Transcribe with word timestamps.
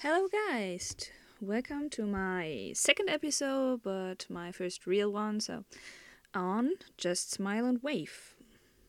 Hello, 0.00 0.28
guys. 0.48 0.94
Welcome 1.40 1.90
to 1.90 2.06
my 2.06 2.70
second 2.72 3.08
episode, 3.08 3.82
but 3.82 4.26
my 4.30 4.52
first 4.52 4.86
real 4.86 5.10
one. 5.10 5.40
So, 5.40 5.64
on 6.32 6.74
Just 6.96 7.32
Smile 7.32 7.64
and 7.66 7.82
Wave. 7.82 8.36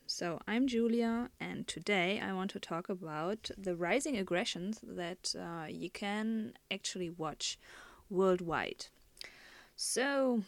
So, 0.05 0.39
I'm 0.47 0.67
Julia, 0.67 1.31
and 1.39 1.67
today 1.67 2.21
I 2.23 2.31
want 2.33 2.51
to 2.51 2.59
talk 2.59 2.89
about 2.89 3.49
the 3.57 3.75
rising 3.75 4.17
aggressions 4.17 4.81
that 4.83 5.33
uh, 5.35 5.65
you 5.67 5.89
can 5.89 6.53
actually 6.69 7.09
watch 7.09 7.57
worldwide. 8.07 8.85
So, 9.75 10.43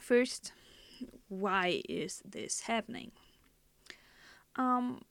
first, 0.00 0.50
why 1.28 1.82
is 1.88 2.20
this 2.28 2.62
happening? 2.62 3.12
Um, 4.56 5.02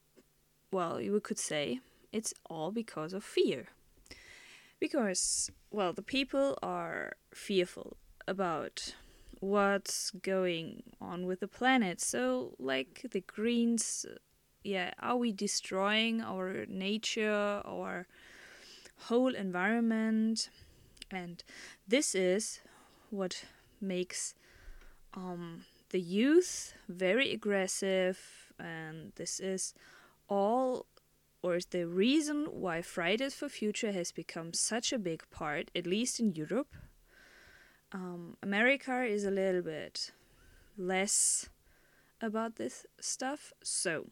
well, 0.73 0.99
you 0.99 1.17
could 1.21 1.39
say 1.39 1.79
it's 2.11 2.33
all 2.49 2.73
because 2.73 3.13
of 3.13 3.23
fear 3.23 3.69
because 4.79 5.49
well 5.71 5.93
the 5.93 6.01
people 6.01 6.57
are 6.61 7.13
fearful 7.33 7.97
about 8.27 8.95
what's 9.39 10.11
going 10.11 10.83
on 10.99 11.25
with 11.25 11.39
the 11.39 11.47
planet. 11.47 12.01
So 12.01 12.55
like 12.59 13.05
the 13.11 13.21
greens 13.21 14.05
yeah 14.63 14.91
are 14.99 15.17
we 15.17 15.31
destroying 15.31 16.21
our 16.21 16.65
nature 16.67 17.61
our 17.65 18.07
whole 19.07 19.35
environment? 19.35 20.49
And 21.11 21.43
this 21.87 22.15
is 22.15 22.61
what 23.11 23.45
makes 23.79 24.33
um, 25.13 25.65
the 25.89 25.99
youth 25.99 26.73
very 26.89 27.31
aggressive 27.31 28.19
and 28.59 29.11
this 29.15 29.39
is 29.39 29.73
all 30.27 30.87
or 31.45 31.57
is 31.57 31.67
the 31.67 31.85
reason 31.85 32.47
why 32.49 32.81
Fridays 32.81 33.35
for 33.35 33.47
Future 33.47 33.91
has 33.91 34.11
become 34.11 34.51
such 34.51 34.91
a 34.91 34.97
big 34.97 35.21
part, 35.29 35.69
at 35.75 35.85
least 35.85 36.19
in 36.19 36.33
Europe. 36.33 36.73
Um, 37.91 38.35
America 38.41 39.03
is 39.03 39.25
a 39.25 39.29
little 39.29 39.61
bit 39.61 40.11
less 40.75 41.47
about 42.19 42.55
this 42.55 42.87
stuff, 42.99 43.53
so 43.61 44.07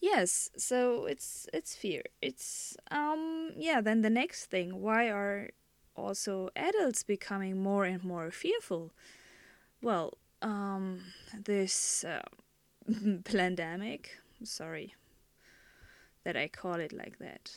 yes, 0.00 0.48
so 0.56 1.06
it's 1.06 1.48
it's 1.52 1.74
fear. 1.74 2.02
It's 2.22 2.76
um 2.92 3.50
yeah. 3.56 3.80
Then 3.80 4.02
the 4.02 4.10
next 4.10 4.46
thing, 4.46 4.80
why 4.80 5.10
are 5.10 5.50
also 5.96 6.50
adults 6.54 7.02
becoming 7.02 7.60
more 7.60 7.84
and 7.84 8.04
more 8.04 8.30
fearful? 8.30 8.92
Well, 9.82 10.18
um, 10.40 11.00
this 11.44 12.04
uh, 12.04 12.22
pandemic. 13.24 14.20
Sorry, 14.44 14.94
that 16.28 16.36
I 16.36 16.46
call 16.46 16.74
it 16.74 16.92
like 16.92 17.18
that. 17.20 17.56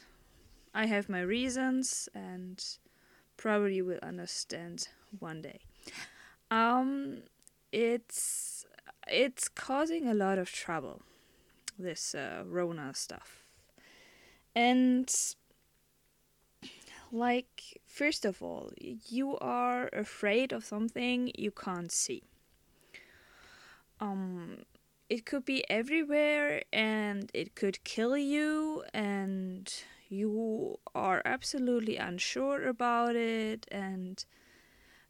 I 0.74 0.86
have 0.86 1.10
my 1.10 1.20
reasons 1.20 2.08
and 2.16 2.58
probably 3.36 3.82
will 3.82 4.00
understand 4.02 4.88
one 5.20 5.42
day. 5.42 5.60
Um, 6.50 7.24
it's 7.74 8.66
it's 9.10 9.50
causing 9.50 10.08
a 10.08 10.14
lot 10.14 10.38
of 10.38 10.50
trouble, 10.50 11.02
this 11.78 12.16
uh, 12.16 12.44
Rona 12.48 12.94
stuff, 12.94 13.44
and 14.56 15.14
like 17.12 17.82
first 17.86 18.24
of 18.24 18.42
all, 18.42 18.72
you 18.78 19.38
are 19.40 19.90
afraid 19.92 20.54
of 20.54 20.64
something 20.64 21.30
you 21.38 21.52
can't 21.52 21.92
see. 21.92 22.24
Um, 24.00 24.60
it 25.12 25.26
could 25.26 25.44
be 25.44 25.70
everywhere 25.70 26.64
and 26.72 27.30
it 27.34 27.54
could 27.54 27.84
kill 27.84 28.16
you 28.16 28.82
and 28.94 29.84
you 30.08 30.80
are 30.96 31.22
absolutely 31.26 31.98
unsure 31.98 32.66
about 32.66 33.14
it 33.18 33.68
and 33.70 34.24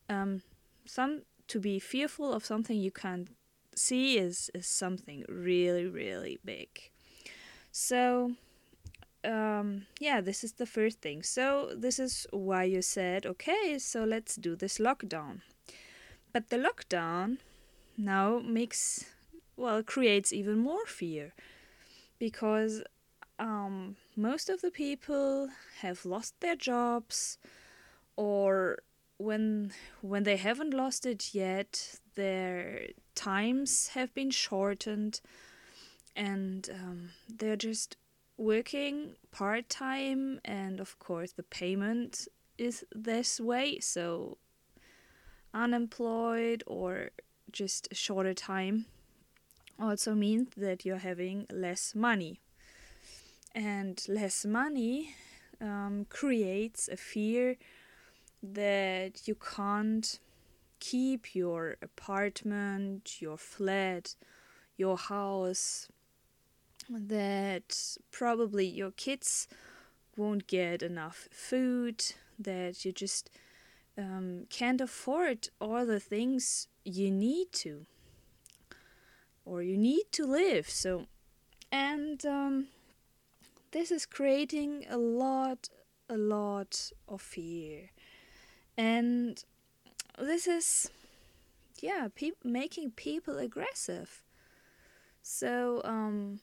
um, 0.10 0.42
some 0.86 1.22
to 1.48 1.60
be 1.60 1.78
fearful 1.78 2.34
of 2.34 2.44
something 2.44 2.80
you 2.80 2.90
can't 2.90 3.30
see 3.76 4.18
is, 4.18 4.50
is 4.56 4.66
something 4.66 5.24
really 5.30 5.86
really 5.86 6.40
big. 6.44 6.90
So 7.72 8.32
um, 9.24 9.86
yeah 10.00 10.20
this 10.20 10.44
is 10.44 10.54
the 10.54 10.66
first 10.66 11.00
thing. 11.02 11.22
So 11.22 11.74
this 11.78 12.00
is 12.00 12.26
why 12.32 12.64
you 12.64 12.82
said 12.82 13.28
okay 13.28 13.78
so 13.78 14.04
let's 14.04 14.36
do 14.36 14.56
this 14.56 14.80
lockdown. 14.80 15.42
But 16.34 16.50
the 16.50 16.58
lockdown 16.58 17.38
now 17.96 18.40
makes 18.40 19.06
well, 19.62 19.84
creates 19.84 20.34
even 20.34 20.58
more 20.58 20.86
fear 20.88 21.34
because 22.18 22.82
um, 23.38 23.96
most 24.16 24.50
of 24.50 24.62
the 24.62 24.72
people 24.72 25.50
have 25.82 26.04
lost 26.04 26.34
their 26.40 26.56
jobs 26.56 27.38
or 28.16 28.80
when 29.18 29.72
when 30.02 30.24
they 30.24 30.38
haven't 30.38 30.74
lost 30.74 31.06
it 31.06 31.34
yet 31.34 32.00
their 32.16 32.88
times 33.14 33.90
have 33.90 34.12
been 34.16 34.32
shortened 34.32 35.22
and 36.16 36.70
um, 36.74 37.10
they're 37.30 37.56
just 37.56 37.98
working 38.38 39.14
part-time 39.32 40.40
and 40.44 40.80
of 40.80 40.98
course 40.98 41.34
the 41.34 41.44
payment 41.44 42.28
is 42.58 42.84
this 42.94 43.40
way. 43.40 43.80
So 43.80 44.38
unemployed 45.54 46.64
or 46.66 47.12
just 47.52 47.88
a 47.92 47.96
shorter 47.96 48.34
time 48.34 48.86
also 49.82 50.14
means 50.14 50.50
that 50.56 50.86
you're 50.86 50.98
having 50.98 51.48
less 51.52 51.96
money. 51.96 52.40
And 53.54 54.02
less 54.08 54.46
money 54.46 55.16
um, 55.60 56.06
creates 56.10 56.88
a 56.88 56.98
fear 56.98 57.58
that 58.44 59.28
you 59.28 59.36
can't 59.36 60.20
keep 60.80 61.36
your 61.36 61.76
apartment, 61.82 63.22
your 63.22 63.38
flat, 63.38 64.16
your 64.78 64.98
house, 64.98 65.90
that 66.90 67.98
probably 68.12 68.66
your 68.66 68.92
kids 68.92 69.48
won't 70.16 70.48
get 70.48 70.82
enough 70.82 71.28
food, 71.32 72.04
that 72.40 72.86
you 72.86 72.92
just 72.92 73.30
um, 73.98 74.46
can't 74.50 74.82
afford 74.82 75.50
all 75.60 75.86
the 75.86 76.00
things 76.00 76.68
you 76.84 77.12
need 77.12 77.52
to 77.52 77.86
or 79.46 79.62
you 79.62 79.78
need 79.78 80.06
to 80.12 80.26
live. 80.26 80.70
So, 80.70 81.06
and 81.72 82.26
um, 82.26 82.68
this 83.72 83.92
is 83.92 84.06
creating 84.06 84.86
a 84.90 84.98
lot, 84.98 85.70
a 86.10 86.18
lot 86.18 86.92
of 87.08 87.22
fear, 87.22 87.92
and 88.78 89.44
this 90.20 90.48
is, 90.48 90.92
yeah, 91.80 92.08
pe- 92.14 92.32
making 92.44 92.92
people 92.92 93.38
aggressive. 93.38 94.24
So, 95.22 95.82
um, 95.86 96.40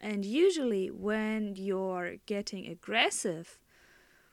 and 0.00 0.24
usually 0.24 0.90
when 0.90 1.56
you're 1.56 2.16
getting 2.26 2.66
aggressive, 2.66 3.58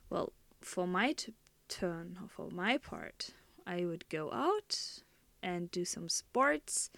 well, 0.09 0.33
for 0.61 0.85
my 0.85 1.13
t- 1.13 1.33
turn, 1.67 2.17
or 2.21 2.27
for 2.27 2.49
my 2.51 2.77
part, 2.77 3.29
I 3.65 3.85
would 3.85 4.07
go 4.09 4.31
out 4.31 5.01
and 5.41 5.71
do 5.71 5.85
some 5.85 6.09
sports 6.09 6.89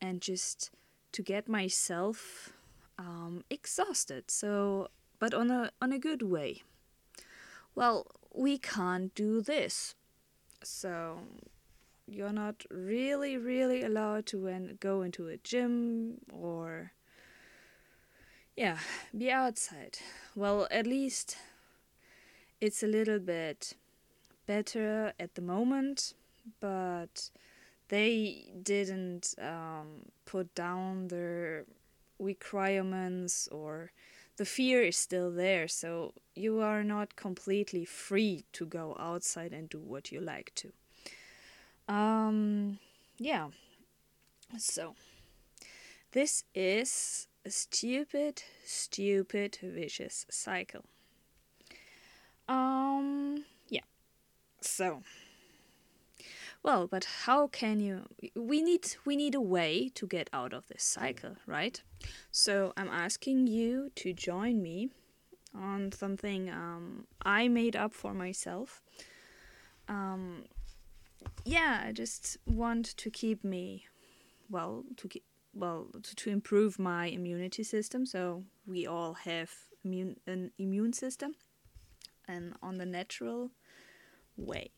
and 0.00 0.20
just 0.20 0.70
to 1.12 1.22
get 1.22 1.48
myself 1.48 2.52
um, 2.98 3.44
exhausted. 3.50 4.30
So, 4.30 4.88
but 5.18 5.34
on 5.34 5.50
a 5.50 5.70
on 5.80 5.92
a 5.92 5.98
good 5.98 6.22
way. 6.22 6.62
Well, 7.74 8.06
we 8.34 8.58
can't 8.58 9.14
do 9.14 9.40
this, 9.40 9.94
so 10.62 11.20
you're 12.06 12.32
not 12.32 12.64
really 12.70 13.36
really 13.36 13.82
allowed 13.82 14.26
to 14.26 14.38
when, 14.38 14.76
go 14.80 15.02
into 15.02 15.28
a 15.28 15.36
gym 15.36 16.18
or 16.32 16.92
yeah 18.56 18.78
be 19.16 19.30
outside. 19.30 19.98
Well, 20.34 20.66
at 20.70 20.86
least 20.86 21.36
it's 22.60 22.82
a 22.82 22.86
little 22.86 23.18
bit 23.18 23.74
better 24.46 25.12
at 25.18 25.34
the 25.34 25.42
moment, 25.42 26.14
but 26.60 27.30
they 27.90 28.44
didn't 28.62 29.34
um, 29.40 30.06
put 30.24 30.54
down 30.54 31.08
their 31.08 31.66
requirements 32.18 33.48
or 33.48 33.90
the 34.36 34.44
fear 34.44 34.82
is 34.82 34.96
still 34.96 35.30
there. 35.30 35.68
So 35.68 36.14
you 36.34 36.60
are 36.60 36.82
not 36.82 37.16
completely 37.16 37.84
free 37.84 38.44
to 38.52 38.64
go 38.64 38.96
outside 38.98 39.52
and 39.52 39.68
do 39.68 39.80
what 39.80 40.10
you 40.10 40.20
like 40.20 40.52
to. 40.54 40.72
Um 41.92 42.78
yeah. 43.18 43.48
So 44.56 44.94
this 46.12 46.44
is 46.54 47.26
a 47.44 47.50
stupid 47.50 48.42
stupid 48.64 49.58
vicious 49.60 50.24
cycle. 50.30 50.84
Um 52.48 53.44
yeah. 53.68 53.84
So 54.60 55.02
well, 56.62 56.86
but 56.86 57.04
how 57.24 57.46
can 57.46 57.80
you 57.80 58.06
we 58.34 58.62
need 58.62 58.86
we 59.04 59.16
need 59.16 59.34
a 59.34 59.40
way 59.40 59.90
to 59.94 60.06
get 60.06 60.28
out 60.32 60.52
of 60.52 60.66
this 60.68 60.82
cycle, 60.82 61.36
right? 61.46 61.82
So 62.30 62.72
I'm 62.76 62.88
asking 62.88 63.46
you 63.46 63.90
to 63.96 64.12
join 64.12 64.62
me 64.62 64.90
on 65.54 65.92
something 65.92 66.50
um, 66.50 67.06
I 67.22 67.48
made 67.48 67.76
up 67.76 67.92
for 67.92 68.14
myself. 68.14 68.82
Um, 69.88 70.44
yeah, 71.44 71.84
I 71.86 71.92
just 71.92 72.36
want 72.46 72.96
to 72.96 73.10
keep 73.10 73.42
me 73.42 73.86
well 74.48 74.84
to 74.96 75.08
keep 75.08 75.24
well 75.54 75.88
to, 76.02 76.14
to 76.14 76.30
improve 76.30 76.78
my 76.78 77.06
immunity 77.06 77.62
system. 77.62 78.06
So 78.06 78.44
we 78.66 78.86
all 78.86 79.14
have 79.14 79.50
immune 79.82 80.16
an 80.26 80.52
immune 80.58 80.92
system, 80.92 81.34
and 82.28 82.54
on 82.62 82.76
the 82.76 82.86
natural 82.86 83.50
way. 84.36 84.72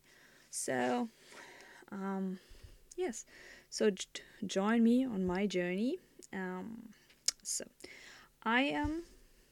So, 0.51 1.09
um, 1.93 2.39
yes, 2.97 3.25
so 3.69 3.91
j- 3.91 4.07
join 4.47 4.83
me 4.83 5.05
on 5.05 5.27
my 5.27 5.47
journey. 5.47 5.99
Um, 6.33 6.91
so, 7.43 7.65
I 8.43 8.63
am 8.63 9.03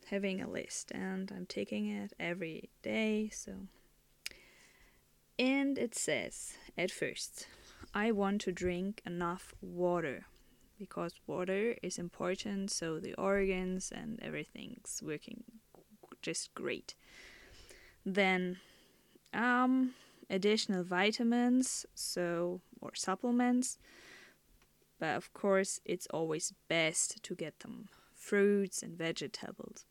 having 0.06 0.40
a 0.40 0.48
list 0.48 0.90
and 0.92 1.30
I'm 1.34 1.46
taking 1.46 1.88
it 1.88 2.12
every 2.18 2.70
day. 2.82 3.30
So, 3.32 3.52
and 5.38 5.78
it 5.78 5.94
says 5.94 6.54
at 6.76 6.90
first, 6.90 7.46
I 7.94 8.10
want 8.12 8.40
to 8.42 8.52
drink 8.52 9.02
enough 9.06 9.54
water 9.60 10.26
because 10.78 11.12
water 11.26 11.76
is 11.82 11.98
important 11.98 12.70
so 12.70 12.98
the 12.98 13.14
organs 13.14 13.92
and 13.94 14.18
everything's 14.22 15.02
working 15.04 15.44
just 16.22 16.54
great. 16.54 16.94
Then 18.04 18.58
um 19.34 19.94
additional 20.30 20.84
vitamins, 20.84 21.84
so 21.94 22.60
or 22.80 22.94
supplements. 22.94 23.78
But 24.98 25.16
of 25.16 25.32
course, 25.32 25.80
it's 25.84 26.06
always 26.10 26.52
best 26.68 27.22
to 27.22 27.34
get 27.34 27.60
them 27.60 27.88
fruits 28.14 28.82
and 28.82 28.96
vegetables, 28.96 29.86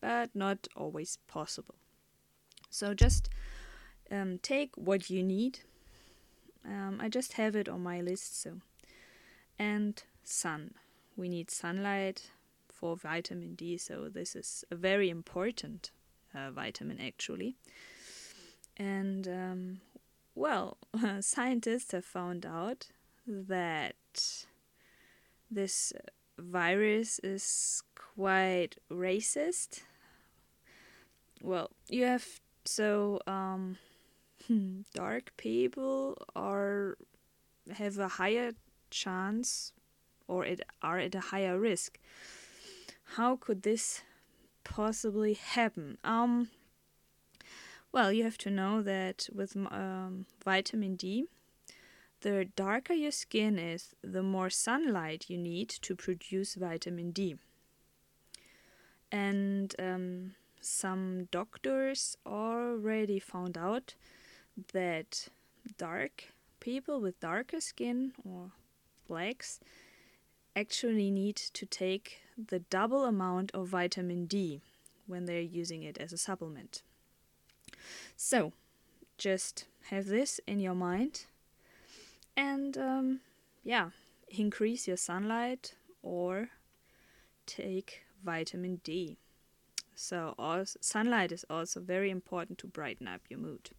but 0.00 0.30
not 0.34 0.68
always 0.76 1.18
possible. 1.28 1.76
So 2.70 2.92
just 2.94 3.28
um, 4.10 4.38
take 4.42 4.70
what 4.76 5.10
you 5.10 5.22
need. 5.22 5.60
Um, 6.64 6.98
I 7.00 7.08
just 7.08 7.34
have 7.34 7.56
it 7.56 7.68
on 7.68 7.82
my 7.82 8.00
list. 8.00 8.40
So, 8.40 8.60
and 9.58 10.02
sun. 10.24 10.74
We 11.16 11.28
need 11.28 11.50
sunlight 11.50 12.30
for 12.68 12.96
vitamin 12.96 13.54
D. 13.54 13.78
So 13.78 14.08
this 14.08 14.34
is 14.34 14.64
a 14.70 14.74
very 14.74 15.08
important 15.10 15.90
uh, 16.34 16.50
vitamin 16.50 16.98
actually. 17.00 17.56
And 18.76 19.28
um, 19.28 19.80
well, 20.34 20.78
scientists 21.20 21.92
have 21.92 22.04
found 22.04 22.46
out 22.46 22.88
that 23.26 23.96
this 25.50 25.92
virus 26.38 27.18
is 27.22 27.82
quite 27.94 28.76
racist. 28.90 29.82
Well, 31.42 31.70
you 31.88 32.04
have 32.04 32.26
so 32.64 33.20
um, 33.26 33.78
dark 34.94 35.32
people 35.36 36.16
are 36.34 36.96
have 37.76 37.98
a 37.98 38.08
higher 38.08 38.52
chance 38.90 39.72
or 40.28 40.44
it 40.44 40.60
are 40.82 40.98
at 40.98 41.14
a 41.14 41.20
higher 41.20 41.58
risk. 41.58 41.98
How 43.16 43.36
could 43.36 43.62
this 43.62 44.02
possibly 44.64 45.34
happen? 45.34 45.98
Um, 46.04 46.48
well, 47.92 48.12
you 48.12 48.24
have 48.24 48.38
to 48.38 48.50
know 48.50 48.82
that 48.82 49.28
with 49.32 49.54
um, 49.56 50.26
vitamin 50.42 50.96
D, 50.96 51.26
the 52.22 52.46
darker 52.56 52.94
your 52.94 53.10
skin 53.10 53.58
is, 53.58 53.94
the 54.02 54.22
more 54.22 54.48
sunlight 54.48 55.26
you 55.28 55.36
need 55.36 55.68
to 55.68 55.94
produce 55.94 56.54
vitamin 56.54 57.10
D. 57.10 57.36
And 59.10 59.74
um, 59.78 60.34
some 60.60 61.28
doctors 61.30 62.16
already 62.24 63.18
found 63.18 63.58
out 63.58 63.94
that 64.72 65.28
dark 65.76 66.32
people 66.60 67.00
with 67.00 67.20
darker 67.20 67.60
skin 67.60 68.12
or 68.24 68.52
blacks 69.06 69.60
actually 70.54 71.10
need 71.10 71.36
to 71.36 71.66
take 71.66 72.20
the 72.38 72.60
double 72.60 73.04
amount 73.04 73.50
of 73.52 73.68
vitamin 73.68 74.26
D 74.26 74.60
when 75.06 75.26
they're 75.26 75.40
using 75.40 75.82
it 75.82 75.98
as 75.98 76.12
a 76.12 76.18
supplement. 76.18 76.82
So, 78.16 78.52
just 79.18 79.66
have 79.90 80.06
this 80.06 80.40
in 80.46 80.60
your 80.60 80.74
mind 80.74 81.26
and 82.36 82.76
um, 82.78 83.20
yeah, 83.62 83.90
increase 84.28 84.88
your 84.88 84.96
sunlight 84.96 85.74
or 86.02 86.48
take 87.46 88.02
vitamin 88.24 88.80
D. 88.82 89.18
So, 89.94 90.34
also, 90.38 90.78
sunlight 90.80 91.32
is 91.32 91.44
also 91.50 91.80
very 91.80 92.10
important 92.10 92.58
to 92.58 92.66
brighten 92.66 93.06
up 93.06 93.20
your 93.28 93.38
mood. 93.38 93.70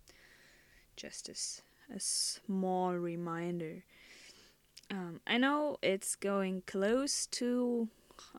Just 0.95 1.27
as 1.27 1.61
a 1.93 1.99
small 1.99 2.93
reminder. 2.93 3.83
Um, 4.91 5.21
I 5.25 5.37
know 5.37 5.77
it's 5.81 6.15
going 6.15 6.63
close 6.67 7.25
to 7.27 7.89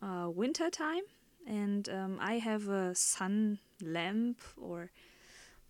uh, 0.01 0.29
winter 0.31 0.71
time, 0.71 1.03
and 1.47 1.89
um, 1.89 2.19
I 2.21 2.39
have 2.39 2.69
a 2.69 2.95
sun 2.95 3.59
lamp 3.83 4.41
or 4.57 4.91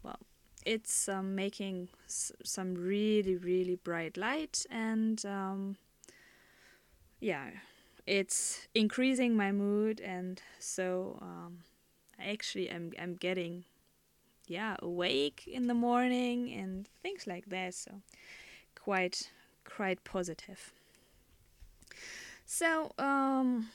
well, 0.05 0.21
it's 0.65 1.09
um, 1.09 1.35
making 1.35 1.89
some 2.07 2.75
really, 2.75 3.37
really 3.37 3.77
bright 3.77 4.17
light, 4.17 4.65
and 4.71 5.25
um, 5.27 5.77
yeah, 7.21 7.51
it's 8.07 8.69
increasing 8.75 9.37
my 9.37 9.51
mood, 9.51 10.01
and 10.01 10.41
so 10.59 11.19
um, 11.21 11.61
actually, 12.21 12.71
I'm 12.71 12.93
I'm 13.01 13.15
getting 13.15 13.65
yeah 14.47 14.77
awake 14.81 15.49
in 15.51 15.67
the 15.69 15.75
morning 15.75 16.53
and 16.53 16.87
things 17.03 17.27
like 17.27 17.47
that. 17.47 17.75
So 17.75 18.03
quite 18.75 19.31
quite 19.65 20.05
positive. 20.05 20.73
So 22.47 22.93
um, 22.99 23.71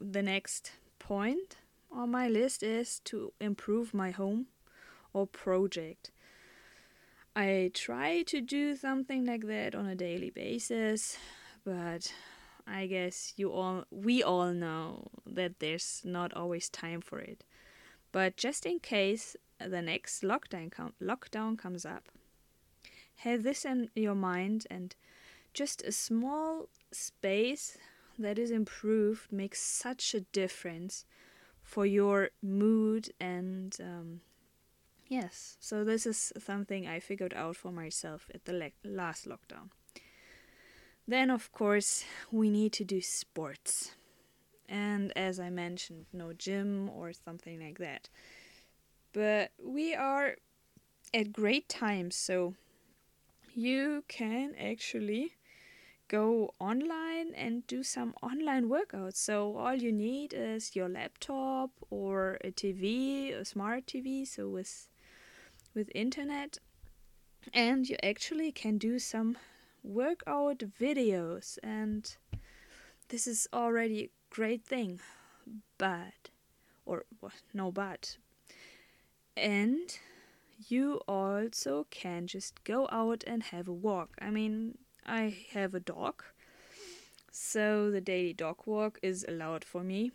the 0.00 0.22
next 0.22 0.72
point 0.98 1.56
on 1.90 2.10
my 2.10 2.28
list 2.28 2.62
is 2.62 3.00
to 3.00 3.32
improve 3.40 3.92
my 3.92 4.10
home 4.12 4.46
or 5.12 5.26
project. 5.26 6.10
I 7.34 7.70
try 7.72 8.22
to 8.24 8.40
do 8.40 8.76
something 8.76 9.24
like 9.24 9.46
that 9.46 9.74
on 9.74 9.86
a 9.86 9.94
daily 9.94 10.30
basis, 10.30 11.16
but 11.64 12.12
I 12.66 12.86
guess 12.86 13.32
you 13.36 13.52
all 13.52 13.84
we 13.90 14.22
all 14.22 14.52
know 14.52 15.08
that 15.26 15.58
there's 15.58 16.02
not 16.04 16.34
always 16.34 16.68
time 16.68 17.00
for 17.00 17.18
it. 17.18 17.44
But 18.12 18.36
just 18.36 18.66
in 18.66 18.80
case 18.80 19.36
the 19.58 19.80
next 19.80 20.22
lockdown 20.22 20.70
com- 20.70 20.94
lockdown 21.00 21.56
comes 21.56 21.86
up, 21.86 22.08
have 23.16 23.42
this 23.42 23.64
in 23.64 23.88
your 23.94 24.14
mind 24.14 24.66
and 24.70 24.94
just 25.54 25.82
a 25.82 25.92
small 25.92 26.68
space 26.90 27.78
that 28.18 28.38
is 28.38 28.50
improved 28.50 29.32
makes 29.32 29.62
such 29.62 30.14
a 30.14 30.20
difference 30.20 31.04
for 31.62 31.86
your 31.86 32.30
mood 32.42 33.10
and 33.20 33.76
um, 33.80 34.20
Yes, 35.12 35.58
so 35.60 35.84
this 35.84 36.06
is 36.06 36.32
something 36.38 36.86
I 36.88 36.98
figured 36.98 37.34
out 37.34 37.54
for 37.54 37.70
myself 37.70 38.30
at 38.34 38.46
the 38.46 38.54
le- 38.54 38.88
last 38.90 39.28
lockdown. 39.28 39.68
Then, 41.06 41.28
of 41.30 41.52
course, 41.52 42.06
we 42.30 42.48
need 42.48 42.72
to 42.72 42.84
do 42.84 43.02
sports. 43.02 43.90
And 44.70 45.12
as 45.14 45.38
I 45.38 45.50
mentioned, 45.50 46.06
no 46.14 46.32
gym 46.32 46.88
or 46.88 47.12
something 47.12 47.60
like 47.60 47.76
that. 47.76 48.08
But 49.12 49.50
we 49.62 49.94
are 49.94 50.36
at 51.12 51.34
great 51.34 51.68
times, 51.68 52.16
so 52.16 52.54
you 53.54 54.04
can 54.08 54.54
actually 54.58 55.32
go 56.08 56.54
online 56.58 57.34
and 57.34 57.66
do 57.66 57.82
some 57.82 58.14
online 58.22 58.70
workouts. 58.70 59.16
So 59.16 59.58
all 59.58 59.74
you 59.74 59.92
need 59.92 60.32
is 60.32 60.74
your 60.74 60.88
laptop 60.88 61.68
or 61.90 62.38
a 62.42 62.50
TV, 62.50 63.32
a 63.32 63.44
smart 63.44 63.86
TV, 63.86 64.24
so 64.24 64.48
with 64.48 64.88
with 65.74 65.90
internet 65.94 66.58
and 67.52 67.88
you 67.88 67.96
actually 68.02 68.52
can 68.52 68.78
do 68.78 68.98
some 68.98 69.36
workout 69.82 70.58
videos 70.80 71.58
and 71.62 72.16
this 73.08 73.26
is 73.26 73.48
already 73.52 74.04
a 74.04 74.10
great 74.30 74.64
thing. 74.64 75.00
But 75.78 76.30
or 76.86 77.04
no 77.52 77.70
but 77.70 78.16
and 79.36 79.98
you 80.68 81.00
also 81.08 81.86
can 81.90 82.26
just 82.26 82.62
go 82.64 82.88
out 82.92 83.24
and 83.26 83.42
have 83.44 83.66
a 83.68 83.72
walk. 83.72 84.10
I 84.20 84.30
mean 84.30 84.78
i 85.06 85.36
have 85.52 85.74
a 85.74 85.80
dog 85.80 86.22
so 87.30 87.90
the 87.90 88.00
daily 88.00 88.32
dog 88.32 88.58
walk 88.66 88.98
is 89.02 89.24
allowed 89.28 89.64
for 89.64 89.82
me 89.82 90.12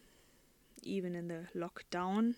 even 0.83 1.15
in 1.15 1.27
the 1.27 1.45
lockdown 1.55 2.35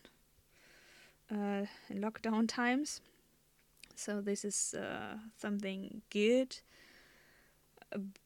uh, 1.31 1.65
in 1.89 2.01
lockdown 2.01 2.47
times 2.47 3.01
so 3.99 4.21
this 4.21 4.45
is 4.45 4.73
uh, 4.73 5.17
something 5.37 6.01
good 6.09 6.57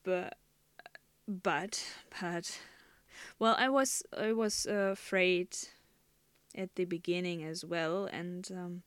but 0.03 0.37
but 1.27 1.83
but 2.21 2.59
well 3.39 3.55
i 3.57 3.69
was 3.69 4.03
i 4.17 4.31
was 4.31 4.65
uh, 4.65 4.91
afraid 4.91 5.55
at 6.55 6.75
the 6.75 6.85
beginning 6.85 7.43
as 7.43 7.65
well, 7.65 8.05
and 8.05 8.49
um, 8.51 8.83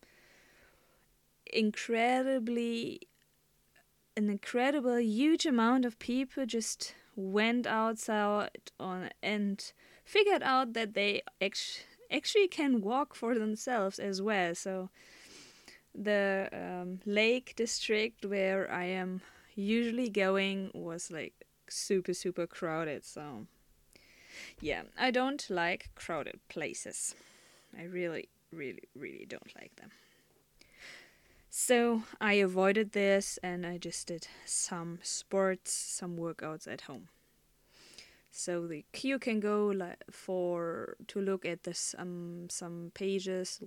incredibly, 1.53 3.01
an 4.17 4.31
incredible 4.31 4.99
huge 4.99 5.47
amount 5.47 5.85
of 5.85 5.99
people 5.99 6.47
just 6.47 6.95
went 7.15 7.67
outside 7.67 8.51
on 8.79 9.11
and 9.23 9.73
figured 10.05 10.43
out 10.43 10.75
that 10.75 10.95
they 10.95 11.23
actually 11.41 11.85
actually 12.09 12.47
can 12.47 12.81
walk 12.81 13.17
for 13.17 13.35
themselves 13.35 13.99
as 13.99 14.23
well. 14.23 14.55
So 14.55 14.91
the 15.97 16.49
um, 16.53 17.01
lake 17.07 17.55
district 17.57 18.25
where 18.25 18.71
I 18.71 18.85
am 18.85 19.23
usually 19.55 20.11
going 20.11 20.71
was 20.75 21.11
like 21.11 21.33
super 21.69 22.15
super 22.15 22.47
crowded. 22.47 23.05
So 23.05 23.47
yeah, 24.61 24.83
I 24.99 25.11
don't 25.11 25.49
like 25.49 25.91
crowded 25.95 26.41
places. 26.49 27.15
I 27.79 27.85
really 27.85 28.29
really 28.53 28.89
really 28.95 29.27
don't 29.29 29.55
like 29.59 29.77
them. 29.77 29.91
So 31.49 32.03
I 32.21 32.35
avoided 32.35 32.93
this 32.93 33.39
and 33.43 33.65
I 33.65 33.79
just 33.79 34.09
did 34.09 34.29
some 34.45 34.99
sports, 35.03 35.73
some 35.73 36.19
workouts 36.19 36.71
at 36.71 36.83
home. 36.83 37.09
So 38.31 38.67
the 38.67 38.85
you 39.01 39.19
can 39.19 39.41
go 39.41 39.69
like 39.69 40.05
for 40.11 40.97
to 41.09 41.21
look 41.21 41.47
at 41.47 41.63
this 41.63 41.95
um 41.99 42.49
some 42.51 42.93
pages 42.93 43.61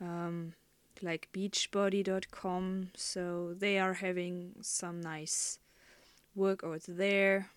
um 0.00 0.54
like 1.02 1.28
beachbody.com 1.32 2.90
so 2.94 3.54
they 3.56 3.78
are 3.78 3.94
having 3.94 4.54
some 4.60 5.00
nice 5.00 5.58
workouts 6.36 6.86
there. 6.86 7.50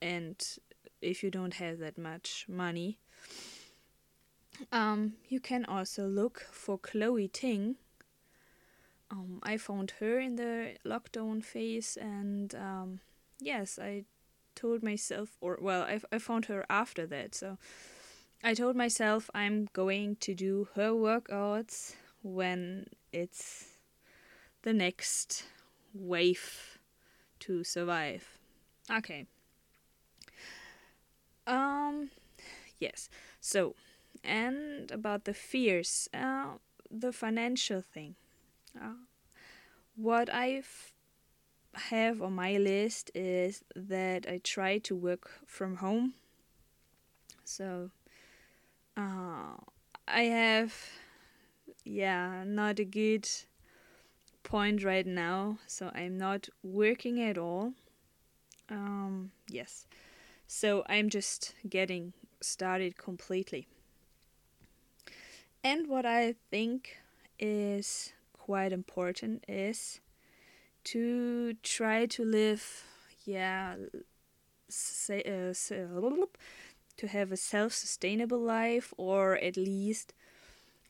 And 0.00 0.36
if 1.00 1.22
you 1.22 1.30
don't 1.30 1.54
have 1.54 1.78
that 1.78 1.98
much 1.98 2.46
money 2.48 2.98
um 4.70 5.14
you 5.28 5.40
can 5.40 5.64
also 5.64 6.06
look 6.06 6.46
for 6.50 6.78
Chloe 6.78 7.28
Ting. 7.28 7.76
Um, 9.10 9.40
I 9.42 9.56
found 9.58 9.92
her 10.00 10.18
in 10.18 10.36
the 10.36 10.76
lockdown 10.86 11.44
phase, 11.44 11.98
and 12.00 12.54
um, 12.54 13.00
yes, 13.38 13.78
I 13.78 14.04
told 14.54 14.82
myself, 14.82 15.36
or 15.42 15.58
well, 15.60 15.82
I, 15.82 16.00
I 16.10 16.18
found 16.18 16.46
her 16.46 16.64
after 16.70 17.06
that. 17.06 17.34
So 17.34 17.58
I 18.42 18.54
told 18.54 18.74
myself 18.74 19.28
I'm 19.34 19.68
going 19.74 20.16
to 20.20 20.34
do 20.34 20.68
her 20.76 20.92
workouts 20.92 21.94
when 22.22 22.86
it's 23.12 23.66
the 24.62 24.72
next 24.72 25.44
wave 25.92 26.78
to 27.40 27.64
survive. 27.64 28.38
Okay. 28.90 29.26
Um, 31.46 32.10
yes. 32.78 33.08
So, 33.40 33.74
and 34.22 34.90
about 34.90 35.24
the 35.24 35.34
fears, 35.34 36.08
uh, 36.14 36.54
the 36.90 37.12
financial 37.12 37.82
thing. 37.82 38.14
Uh, 38.80 38.94
what 39.96 40.30
I 40.32 40.62
have 41.74 42.22
on 42.22 42.34
my 42.34 42.56
list 42.56 43.10
is 43.14 43.64
that 43.74 44.26
I 44.28 44.40
try 44.42 44.78
to 44.78 44.94
work 44.94 45.30
from 45.46 45.76
home. 45.76 46.14
So 47.44 47.90
uh, 48.96 49.56
I 50.06 50.22
have, 50.22 50.74
yeah, 51.84 52.44
not 52.46 52.78
a 52.78 52.84
good 52.84 53.28
point 54.42 54.84
right 54.84 55.06
now. 55.06 55.58
So 55.66 55.90
I'm 55.94 56.18
not 56.18 56.48
working 56.62 57.20
at 57.20 57.38
all. 57.38 57.72
Um, 58.68 59.32
yes. 59.48 59.86
So 60.46 60.84
I'm 60.88 61.08
just 61.08 61.54
getting 61.68 62.12
started 62.40 62.96
completely. 62.96 63.66
And 65.64 65.88
what 65.88 66.04
I 66.04 66.34
think 66.50 66.98
is 67.38 68.12
quite 68.32 68.72
important 68.72 69.44
is 69.48 70.00
to 70.84 71.54
try 71.62 72.06
to 72.06 72.24
live, 72.24 72.84
yeah, 73.24 73.76
say, 74.68 75.22
uh, 75.22 75.52
say, 75.52 75.86
to 76.96 77.06
have 77.06 77.32
a 77.32 77.36
self 77.36 77.72
sustainable 77.72 78.40
life, 78.40 78.92
or 78.96 79.36
at 79.36 79.56
least 79.56 80.12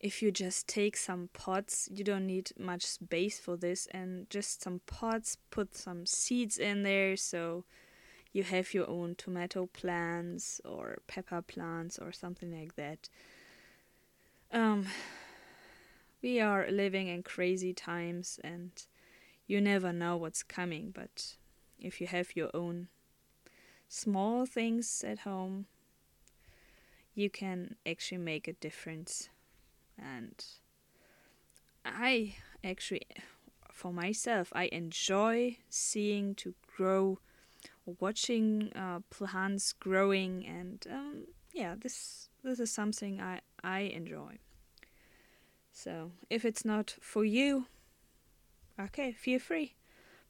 if 0.02 0.21
you 0.21 0.32
just 0.32 0.66
take 0.66 0.97
some 0.97 1.28
pots, 1.32 1.88
you 1.92 2.02
don't 2.02 2.26
need 2.26 2.50
much 2.59 2.82
space 2.82 3.38
for 3.38 3.56
this, 3.56 3.87
and 3.92 4.28
just 4.28 4.61
some 4.61 4.80
pots, 4.87 5.38
put 5.50 5.76
some 5.76 6.04
seeds 6.04 6.59
in 6.59 6.82
there 6.82 7.16
so 7.16 7.64
you 8.32 8.42
have 8.42 8.75
your 8.75 8.90
own 8.90 9.14
tomato 9.14 9.66
plants 9.66 10.61
or 10.64 10.99
pepper 11.06 11.40
plants 11.40 11.99
or 11.99 12.11
something 12.11 12.50
like 12.52 12.75
that. 12.75 13.09
Um, 14.50 14.87
we 16.21 16.40
are 16.40 16.68
living 16.68 17.06
in 17.06 17.23
crazy 17.23 17.73
times 17.73 18.40
and 18.42 18.71
you 19.47 19.61
never 19.61 19.92
know 19.92 20.16
what's 20.16 20.42
coming, 20.42 20.90
but 20.92 21.37
if 21.78 22.00
you 22.00 22.09
have 22.09 22.35
your 22.35 22.50
own 22.54 22.88
small 23.88 24.47
things 24.47 25.04
at 25.06 25.21
home, 25.21 25.66
you 27.14 27.30
can 27.30 27.76
actually 27.87 28.18
make 28.18 28.49
a 28.49 28.54
difference. 28.54 29.28
And 29.99 30.45
I 31.85 32.37
actually, 32.65 33.03
for 33.71 33.93
myself, 33.93 34.53
I 34.53 34.69
enjoy 34.73 35.59
seeing 35.69 36.35
to 36.37 36.55
grow, 36.77 37.19
watching 38.01 38.73
uh, 38.75 39.01
plants 39.11 39.73
growing, 39.73 40.47
and 40.47 40.87
um, 40.91 41.27
yeah, 41.53 41.75
this 41.79 42.29
this 42.43 42.61
is 42.61 42.73
something 42.73 43.21
I 43.21 43.41
I 43.63 43.81
enjoy. 43.81 44.39
So 45.73 46.13
if 46.29 46.45
it's 46.45 46.65
not 46.65 46.97
for 47.01 47.25
you, 47.25 47.67
okay, 48.79 49.13
feel 49.13 49.39
free. 49.39 49.75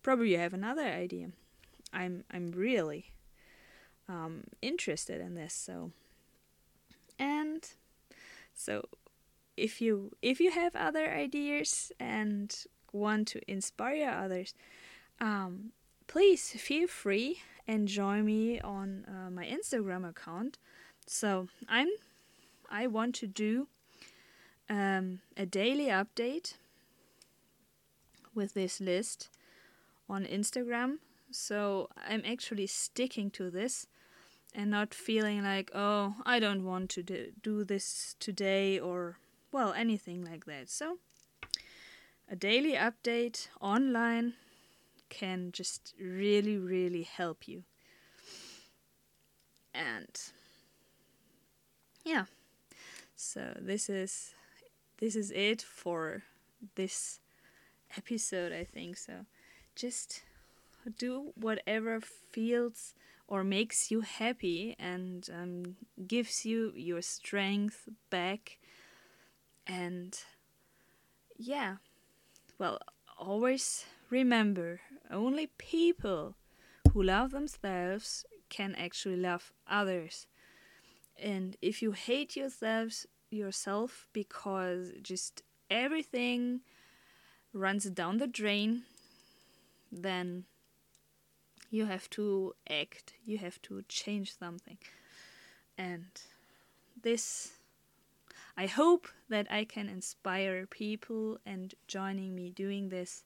Probably 0.02 0.32
you 0.32 0.38
have 0.38 0.54
another 0.54 0.86
idea. 0.86 1.30
I'm 1.92 2.24
I'm 2.30 2.52
really 2.52 3.12
um, 4.08 4.44
interested 4.60 5.20
in 5.20 5.34
this. 5.34 5.54
So 5.54 5.92
and 7.18 7.68
so 8.54 8.86
if 9.56 9.80
you 9.80 10.12
if 10.22 10.40
you 10.40 10.50
have 10.50 10.74
other 10.76 11.10
ideas 11.10 11.92
and 11.98 12.64
want 12.92 13.28
to 13.28 13.40
inspire 13.50 14.10
others, 14.10 14.54
um, 15.20 15.72
please 16.06 16.50
feel 16.52 16.88
free 16.88 17.40
and 17.66 17.88
join 17.88 18.24
me 18.24 18.60
on 18.60 19.04
uh, 19.08 19.30
my 19.30 19.44
Instagram 19.44 20.08
account. 20.08 20.58
So 21.06 21.48
I'm 21.68 21.88
I 22.70 22.86
want 22.86 23.14
to 23.16 23.26
do 23.26 23.68
um, 24.68 25.20
a 25.36 25.44
daily 25.44 25.86
update 25.86 26.54
with 28.34 28.54
this 28.54 28.80
list 28.80 29.28
on 30.08 30.24
Instagram. 30.24 30.98
So 31.30 31.88
I'm 31.96 32.22
actually 32.26 32.66
sticking 32.66 33.30
to 33.32 33.50
this 33.50 33.86
and 34.54 34.70
not 34.70 34.94
feeling 34.94 35.42
like, 35.42 35.70
oh, 35.74 36.14
I 36.24 36.38
don't 36.38 36.64
want 36.64 36.90
to 36.90 37.02
do 37.42 37.64
this 37.64 38.16
today 38.18 38.78
or, 38.78 39.18
well, 39.52 39.72
anything 39.72 40.24
like 40.24 40.46
that. 40.46 40.70
So 40.70 40.98
a 42.28 42.36
daily 42.36 42.72
update 42.72 43.48
online 43.60 44.34
can 45.08 45.52
just 45.52 45.94
really, 46.00 46.56
really 46.56 47.02
help 47.02 47.46
you. 47.46 47.64
And 49.74 50.18
yeah, 52.04 52.24
so 53.14 53.56
this 53.60 53.88
is 53.88 54.34
this 54.98 55.16
is 55.16 55.30
it 55.30 55.62
for 55.62 56.22
this 56.74 57.20
episode, 57.96 58.52
I 58.52 58.64
think. 58.64 58.96
So 58.96 59.26
just 59.74 60.22
do 60.98 61.32
whatever 61.34 62.00
feels 62.00 62.94
or 63.28 63.44
makes 63.44 63.90
you 63.90 64.00
happy 64.02 64.76
and 64.78 65.28
um, 65.32 65.76
gives 66.06 66.44
you 66.44 66.72
your 66.76 67.02
strength 67.02 67.88
back. 68.10 68.58
And 69.66 70.18
yeah, 71.36 71.76
well, 72.58 72.78
always 73.18 73.84
remember 74.10 74.80
only 75.10 75.48
people 75.58 76.36
who 76.92 77.02
love 77.02 77.30
themselves 77.30 78.24
can 78.48 78.74
actually 78.74 79.16
love 79.16 79.52
others. 79.66 80.26
And 81.18 81.56
if 81.62 81.82
you 81.82 81.92
hate 81.92 82.36
yourselves, 82.36 83.06
yourself 83.30 84.08
because 84.12 84.92
just 85.02 85.42
everything 85.70 86.60
runs 87.52 87.84
down 87.84 88.18
the 88.18 88.26
drain, 88.26 88.82
then 89.90 90.44
you 91.70 91.86
have 91.86 92.08
to 92.10 92.54
act, 92.68 93.14
you 93.24 93.38
have 93.38 93.60
to 93.62 93.82
change 93.88 94.36
something. 94.36 94.78
And 95.78 96.06
this, 97.02 97.52
I 98.56 98.66
hope 98.66 99.08
that 99.28 99.50
I 99.50 99.64
can 99.64 99.88
inspire 99.88 100.66
people 100.66 101.38
and 101.46 101.74
joining 101.86 102.34
me 102.34 102.50
doing 102.50 102.88
this. 102.90 103.24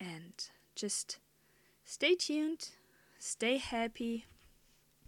And 0.00 0.32
just 0.74 1.18
stay 1.84 2.14
tuned, 2.14 2.70
stay 3.18 3.58
happy, 3.58 4.26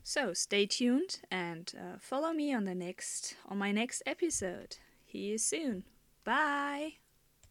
So 0.06 0.34
stay 0.34 0.66
tuned 0.66 1.20
and 1.30 1.72
uh, 1.76 1.96
follow 1.98 2.32
me 2.34 2.52
on 2.52 2.64
the 2.64 2.74
next 2.74 3.36
on 3.48 3.56
my 3.58 3.72
next 3.72 4.02
episode. 4.06 4.76
See 5.10 5.18
you 5.18 5.38
soon. 5.38 5.84
Bye. 6.24 7.03